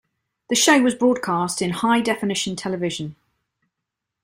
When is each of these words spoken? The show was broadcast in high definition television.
The 0.49 0.55
show 0.55 0.81
was 0.81 0.95
broadcast 0.95 1.61
in 1.61 1.69
high 1.69 2.01
definition 2.01 2.55
television. 2.55 3.17